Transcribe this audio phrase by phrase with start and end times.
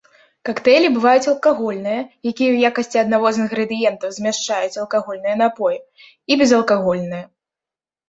[0.47, 5.77] Кактэйлі бываюць алкагольныя, якія ў якасці аднаго з інгрэдыентаў змяшчаюць алкагольныя напоі,
[6.31, 7.25] і безалкагольныя.